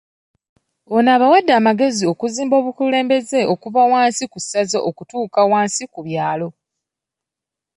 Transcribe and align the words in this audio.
Ono 0.95 1.09
abawadde 1.15 1.51
amagezi 1.59 2.03
okuzimba 2.11 2.55
obukulembeze 2.61 3.39
okuva 3.53 3.81
ku 4.31 4.37
ssaza 4.43 4.79
okutuuka 4.89 5.39
wansi 5.51 5.83
ku 5.93 5.99
byalo 6.07 6.47